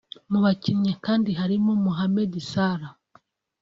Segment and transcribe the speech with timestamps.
[0.31, 2.93] Mu bakinnyi kandi harimo Mohammed Salah